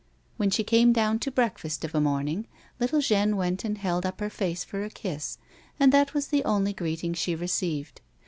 [0.37, 2.47] When she came down to breakfast of a morning,
[2.79, 5.37] little Jeanne went and held up her face for a kiss,
[5.79, 8.01] and that was the only greeting she received.